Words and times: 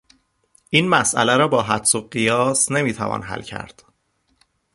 این 0.69 0.87
مسئله 0.87 1.37
را 1.37 1.47
با 1.47 1.61
حدس 1.63 1.95
و 1.95 2.01
قیاس 2.01 2.71
نمیتوان 2.71 3.21
حل 3.21 3.41
کرد. 3.41 3.83